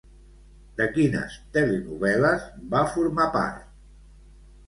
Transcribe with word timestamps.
De 0.79 0.85
quines 0.93 1.33
telenovel·les 1.57 2.47
va 2.73 2.81
formar 2.95 3.27
part? 3.37 3.63